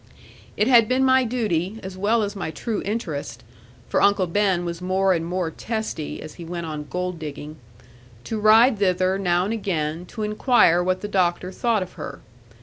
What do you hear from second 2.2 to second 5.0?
as my true interest (for Uncle Ben was